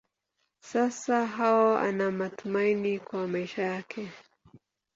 Sasa 0.59 1.25
Hawa 1.25 1.81
ana 1.81 2.11
matumaini 2.11 2.99
kwa 2.99 3.27
maisha 3.27 3.61
yake. 3.63 4.11